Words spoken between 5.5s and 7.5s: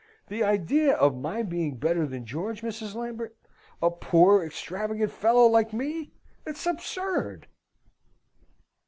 me! It's absurd!"